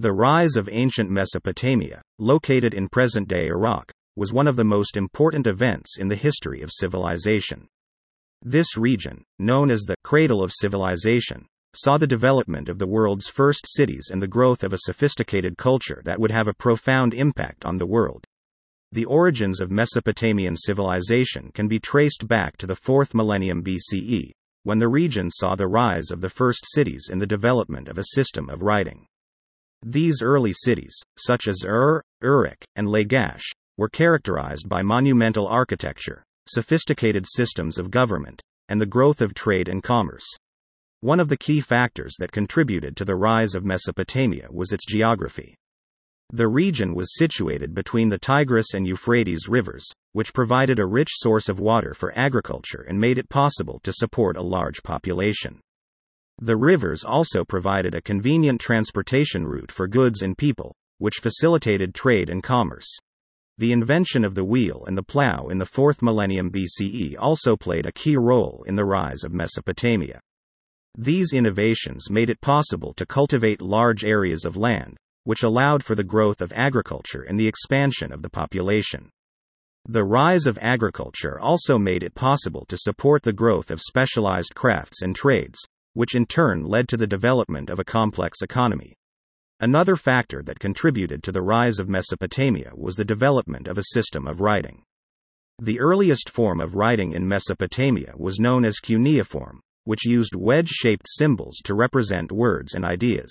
The 0.00 0.14
rise 0.14 0.56
of 0.56 0.66
ancient 0.72 1.10
Mesopotamia, 1.10 2.00
located 2.18 2.72
in 2.72 2.88
present 2.88 3.28
day 3.28 3.48
Iraq, 3.48 3.92
was 4.16 4.32
one 4.32 4.46
of 4.46 4.56
the 4.56 4.64
most 4.64 4.96
important 4.96 5.46
events 5.46 5.98
in 5.98 6.08
the 6.08 6.16
history 6.16 6.62
of 6.62 6.70
civilization. 6.72 7.68
This 8.40 8.78
region, 8.78 9.24
known 9.38 9.70
as 9.70 9.82
the 9.82 9.96
cradle 10.02 10.42
of 10.42 10.54
civilization, 10.54 11.44
saw 11.74 11.98
the 11.98 12.06
development 12.06 12.70
of 12.70 12.78
the 12.78 12.86
world's 12.86 13.28
first 13.28 13.66
cities 13.66 14.08
and 14.10 14.22
the 14.22 14.26
growth 14.26 14.64
of 14.64 14.72
a 14.72 14.86
sophisticated 14.86 15.58
culture 15.58 16.00
that 16.06 16.18
would 16.18 16.30
have 16.30 16.48
a 16.48 16.54
profound 16.54 17.12
impact 17.12 17.66
on 17.66 17.76
the 17.76 17.86
world. 17.86 18.24
The 18.92 19.04
origins 19.04 19.60
of 19.60 19.70
Mesopotamian 19.70 20.56
civilization 20.56 21.50
can 21.52 21.68
be 21.68 21.78
traced 21.78 22.26
back 22.26 22.56
to 22.56 22.66
the 22.66 22.74
4th 22.74 23.12
millennium 23.12 23.62
BCE, 23.62 24.30
when 24.62 24.78
the 24.78 24.88
region 24.88 25.30
saw 25.30 25.54
the 25.56 25.68
rise 25.68 26.10
of 26.10 26.22
the 26.22 26.30
first 26.30 26.64
cities 26.72 27.10
and 27.12 27.20
the 27.20 27.26
development 27.26 27.86
of 27.86 27.98
a 27.98 28.14
system 28.14 28.48
of 28.48 28.62
writing. 28.62 29.06
These 29.82 30.20
early 30.22 30.52
cities, 30.52 30.94
such 31.16 31.48
as 31.48 31.64
Ur, 31.64 32.02
Uruk, 32.22 32.62
and 32.76 32.88
Lagash, 32.88 33.44
were 33.78 33.88
characterized 33.88 34.68
by 34.68 34.82
monumental 34.82 35.46
architecture, 35.46 36.22
sophisticated 36.46 37.26
systems 37.26 37.78
of 37.78 37.90
government, 37.90 38.42
and 38.68 38.80
the 38.80 38.86
growth 38.86 39.22
of 39.22 39.32
trade 39.32 39.68
and 39.68 39.82
commerce. 39.82 40.26
One 41.00 41.18
of 41.18 41.28
the 41.28 41.38
key 41.38 41.62
factors 41.62 42.14
that 42.18 42.30
contributed 42.30 42.94
to 42.98 43.06
the 43.06 43.16
rise 43.16 43.54
of 43.54 43.64
Mesopotamia 43.64 44.48
was 44.50 44.70
its 44.70 44.84
geography. 44.84 45.56
The 46.30 46.46
region 46.46 46.94
was 46.94 47.16
situated 47.16 47.74
between 47.74 48.10
the 48.10 48.18
Tigris 48.18 48.74
and 48.74 48.86
Euphrates 48.86 49.48
rivers, 49.48 49.86
which 50.12 50.34
provided 50.34 50.78
a 50.78 50.86
rich 50.86 51.08
source 51.12 51.48
of 51.48 51.58
water 51.58 51.94
for 51.94 52.12
agriculture 52.14 52.84
and 52.86 53.00
made 53.00 53.16
it 53.16 53.30
possible 53.30 53.80
to 53.82 53.94
support 53.94 54.36
a 54.36 54.42
large 54.42 54.82
population. 54.82 55.58
The 56.42 56.56
rivers 56.56 57.04
also 57.04 57.44
provided 57.44 57.94
a 57.94 58.00
convenient 58.00 58.62
transportation 58.62 59.46
route 59.46 59.70
for 59.70 59.86
goods 59.86 60.22
and 60.22 60.38
people, 60.38 60.74
which 60.96 61.20
facilitated 61.20 61.94
trade 61.94 62.30
and 62.30 62.42
commerce. 62.42 62.88
The 63.58 63.72
invention 63.72 64.24
of 64.24 64.34
the 64.34 64.44
wheel 64.44 64.84
and 64.86 64.96
the 64.96 65.02
plow 65.02 65.48
in 65.48 65.58
the 65.58 65.66
4th 65.66 66.00
millennium 66.00 66.50
BCE 66.50 67.14
also 67.18 67.58
played 67.58 67.84
a 67.84 67.92
key 67.92 68.16
role 68.16 68.64
in 68.66 68.74
the 68.74 68.86
rise 68.86 69.22
of 69.22 69.34
Mesopotamia. 69.34 70.18
These 70.96 71.34
innovations 71.34 72.08
made 72.08 72.30
it 72.30 72.40
possible 72.40 72.94
to 72.94 73.04
cultivate 73.04 73.60
large 73.60 74.02
areas 74.02 74.46
of 74.46 74.56
land, 74.56 74.96
which 75.24 75.42
allowed 75.42 75.84
for 75.84 75.94
the 75.94 76.02
growth 76.02 76.40
of 76.40 76.52
agriculture 76.56 77.20
and 77.20 77.38
the 77.38 77.48
expansion 77.48 78.12
of 78.12 78.22
the 78.22 78.30
population. 78.30 79.10
The 79.86 80.04
rise 80.04 80.46
of 80.46 80.58
agriculture 80.62 81.38
also 81.38 81.78
made 81.78 82.02
it 82.02 82.14
possible 82.14 82.64
to 82.68 82.78
support 82.78 83.24
the 83.24 83.34
growth 83.34 83.70
of 83.70 83.82
specialized 83.82 84.54
crafts 84.54 85.02
and 85.02 85.14
trades, 85.14 85.58
which 85.94 86.14
in 86.14 86.26
turn 86.26 86.64
led 86.64 86.88
to 86.88 86.96
the 86.96 87.06
development 87.06 87.70
of 87.70 87.78
a 87.78 87.84
complex 87.84 88.42
economy. 88.42 88.94
Another 89.60 89.96
factor 89.96 90.42
that 90.42 90.58
contributed 90.58 91.22
to 91.22 91.32
the 91.32 91.42
rise 91.42 91.78
of 91.78 91.88
Mesopotamia 91.88 92.72
was 92.74 92.96
the 92.96 93.04
development 93.04 93.68
of 93.68 93.76
a 93.76 93.84
system 93.92 94.26
of 94.26 94.40
writing. 94.40 94.84
The 95.58 95.80
earliest 95.80 96.30
form 96.30 96.60
of 96.60 96.74
writing 96.74 97.12
in 97.12 97.28
Mesopotamia 97.28 98.14
was 98.16 98.40
known 98.40 98.64
as 98.64 98.78
cuneiform, 98.78 99.60
which 99.84 100.06
used 100.06 100.34
wedge 100.34 100.70
shaped 100.70 101.06
symbols 101.08 101.58
to 101.64 101.74
represent 101.74 102.32
words 102.32 102.72
and 102.72 102.84
ideas. 102.84 103.30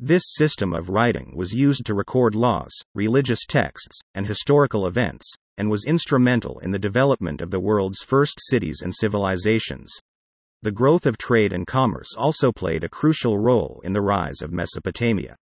This 0.00 0.22
system 0.26 0.72
of 0.72 0.88
writing 0.88 1.34
was 1.36 1.52
used 1.52 1.84
to 1.86 1.94
record 1.94 2.34
laws, 2.34 2.72
religious 2.94 3.44
texts, 3.46 4.00
and 4.14 4.26
historical 4.26 4.86
events, 4.86 5.32
and 5.56 5.70
was 5.70 5.84
instrumental 5.84 6.58
in 6.60 6.70
the 6.70 6.78
development 6.78 7.40
of 7.40 7.50
the 7.50 7.60
world's 7.60 8.00
first 8.00 8.38
cities 8.40 8.80
and 8.82 8.94
civilizations. 8.94 9.90
The 10.62 10.72
growth 10.72 11.06
of 11.06 11.18
trade 11.18 11.52
and 11.52 11.66
commerce 11.66 12.14
also 12.16 12.50
played 12.50 12.82
a 12.82 12.88
crucial 12.88 13.38
role 13.38 13.80
in 13.84 13.92
the 13.92 14.00
rise 14.00 14.42
of 14.42 14.52
Mesopotamia. 14.52 15.36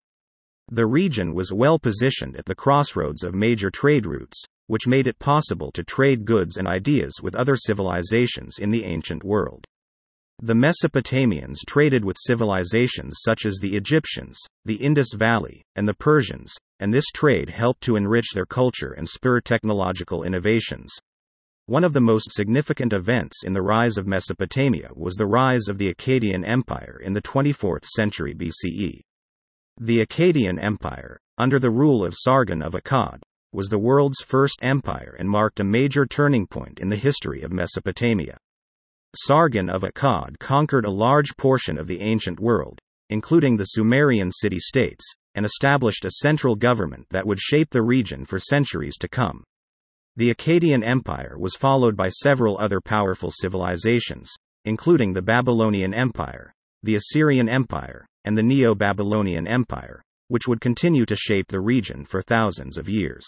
The 0.69 0.85
region 0.85 1.33
was 1.33 1.53
well 1.53 1.79
positioned 1.79 2.35
at 2.35 2.45
the 2.45 2.55
crossroads 2.55 3.23
of 3.23 3.33
major 3.33 3.71
trade 3.71 4.05
routes, 4.05 4.43
which 4.67 4.87
made 4.87 5.07
it 5.07 5.19
possible 5.19 5.71
to 5.71 5.83
trade 5.83 6.25
goods 6.25 6.57
and 6.57 6.67
ideas 6.67 7.13
with 7.21 7.35
other 7.35 7.55
civilizations 7.55 8.57
in 8.59 8.71
the 8.71 8.83
ancient 8.83 9.23
world. 9.23 9.65
The 10.41 10.55
Mesopotamians 10.55 11.59
traded 11.65 12.03
with 12.03 12.17
civilizations 12.19 13.19
such 13.23 13.45
as 13.45 13.59
the 13.61 13.77
Egyptians, 13.77 14.37
the 14.65 14.75
Indus 14.75 15.13
Valley, 15.13 15.63
and 15.77 15.87
the 15.87 15.93
Persians, 15.93 16.53
and 16.81 16.93
this 16.93 17.05
trade 17.13 17.49
helped 17.49 17.81
to 17.81 17.95
enrich 17.95 18.31
their 18.33 18.45
culture 18.45 18.91
and 18.91 19.07
spur 19.07 19.39
technological 19.39 20.23
innovations. 20.23 20.91
One 21.67 21.83
of 21.83 21.93
the 21.93 22.01
most 22.01 22.31
significant 22.31 22.93
events 22.93 23.43
in 23.43 23.53
the 23.53 23.63
rise 23.63 23.97
of 23.97 24.05
Mesopotamia 24.05 24.91
was 24.93 25.15
the 25.15 25.25
rise 25.25 25.67
of 25.67 25.79
the 25.79 25.91
Akkadian 25.91 26.47
Empire 26.47 27.01
in 27.03 27.13
the 27.13 27.23
24th 27.23 27.85
century 27.85 28.35
BCE. 28.35 29.01
The 29.81 30.05
Akkadian 30.05 30.61
Empire, 30.61 31.19
under 31.39 31.57
the 31.57 31.71
rule 31.71 32.05
of 32.05 32.13
Sargon 32.15 32.61
of 32.61 32.73
Akkad, 32.73 33.23
was 33.51 33.69
the 33.69 33.79
world's 33.79 34.21
first 34.21 34.59
empire 34.61 35.15
and 35.17 35.27
marked 35.27 35.59
a 35.59 35.63
major 35.63 36.05
turning 36.05 36.45
point 36.45 36.79
in 36.79 36.89
the 36.89 36.97
history 36.97 37.41
of 37.41 37.51
Mesopotamia. 37.51 38.37
Sargon 39.15 39.67
of 39.67 39.81
Akkad 39.81 40.37
conquered 40.37 40.85
a 40.85 40.91
large 40.91 41.35
portion 41.35 41.79
of 41.79 41.87
the 41.87 42.01
ancient 42.01 42.39
world, 42.39 42.77
including 43.09 43.57
the 43.57 43.65
Sumerian 43.65 44.31
city 44.31 44.59
states, 44.59 45.03
and 45.33 45.47
established 45.47 46.05
a 46.05 46.11
central 46.11 46.55
government 46.55 47.07
that 47.09 47.25
would 47.25 47.39
shape 47.39 47.71
the 47.71 47.81
region 47.81 48.23
for 48.23 48.37
centuries 48.37 48.97
to 48.97 49.07
come. 49.07 49.43
The 50.17 50.33
Akkadian 50.33 50.81
Empire 50.81 51.35
was 51.37 51.55
followed 51.55 51.97
by 51.97 52.07
several 52.07 52.57
other 52.57 52.79
powerful 52.79 53.31
civilizations, 53.31 54.31
including 54.63 55.11
the 55.11 55.21
Babylonian 55.21 55.93
Empire, 55.93 56.53
the 56.83 56.95
Assyrian 56.95 57.49
Empire, 57.49 58.05
and 58.23 58.37
the 58.37 58.43
Neo 58.43 58.75
Babylonian 58.75 59.45
Empire, 59.45 60.01
which 60.29 60.47
would 60.47 60.61
continue 60.61 61.05
to 61.05 61.17
shape 61.17 61.47
the 61.49 61.59
region 61.59 62.05
for 62.05 62.21
thousands 62.21 62.77
of 62.77 62.87
years. 62.87 63.25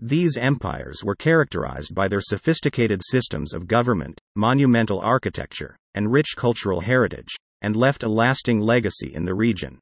These 0.00 0.38
empires 0.38 1.04
were 1.04 1.14
characterized 1.14 1.94
by 1.94 2.08
their 2.08 2.22
sophisticated 2.22 3.02
systems 3.04 3.52
of 3.52 3.66
government, 3.66 4.18
monumental 4.34 5.00
architecture, 5.00 5.76
and 5.94 6.10
rich 6.10 6.28
cultural 6.34 6.80
heritage, 6.80 7.34
and 7.60 7.76
left 7.76 8.02
a 8.02 8.08
lasting 8.08 8.60
legacy 8.60 9.12
in 9.12 9.26
the 9.26 9.34
region. 9.34 9.78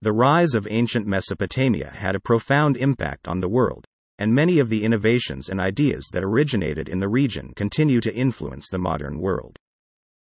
The 0.00 0.12
rise 0.12 0.54
of 0.54 0.68
ancient 0.70 1.08
Mesopotamia 1.08 1.90
had 1.90 2.14
a 2.14 2.20
profound 2.20 2.76
impact 2.76 3.26
on 3.26 3.40
the 3.40 3.48
world, 3.48 3.84
and 4.20 4.34
many 4.34 4.58
of 4.58 4.68
the 4.68 4.84
innovations 4.84 5.48
and 5.48 5.58
ideas 5.58 6.08
that 6.12 6.22
originated 6.22 6.88
in 6.88 7.00
the 7.00 7.08
region 7.08 7.52
continue 7.56 8.00
to 8.00 8.14
influence 8.14 8.68
the 8.68 8.78
modern 8.78 9.18
world. 9.18 9.58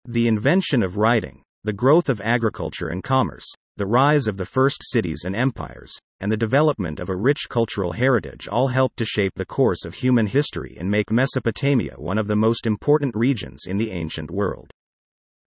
The 0.08 0.28
invention 0.28 0.84
of 0.84 0.98
writing, 0.98 1.42
the 1.64 1.74
growth 1.74 2.10
of 2.10 2.22
agriculture 2.22 2.90
and 2.90 3.04
commerce, 3.04 3.48
the 3.78 3.88
rise 3.88 4.28
of 4.28 4.38
the 4.38 4.46
first 4.46 4.78
cities 4.82 5.24
and 5.26 5.36
empires, 5.36 5.92
and 6.20 6.32
the 6.32 6.38
development 6.38 7.00
of 7.00 7.10
a 7.10 7.16
rich 7.16 7.50
cultural 7.50 7.94
heritage 7.94 8.48
all 8.48 8.68
helped 8.68 8.98
to 8.98 9.06
shape 9.06 9.34
the 9.36 9.46
course 9.46 9.84
of 9.84 9.96
human 9.96 10.28
history 10.28 10.78
and 10.80 10.92
make 10.92 11.12
Mesopotamia 11.12 11.96
one 11.98 12.18
of 12.18 12.28
the 12.28 12.36
most 12.36 12.68
important 12.68 13.16
regions 13.16 13.66
in 13.66 13.78
the 13.78 13.92
ancient 13.92 14.30
world. 14.30 14.72